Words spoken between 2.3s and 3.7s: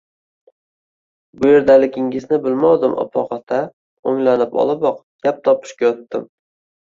bilmovdim, opog‘ota,–